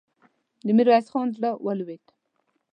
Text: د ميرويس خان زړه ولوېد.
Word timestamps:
د 0.65 0.67
ميرويس 0.77 1.07
خان 1.11 1.27
زړه 1.37 1.49
ولوېد. 1.65 2.05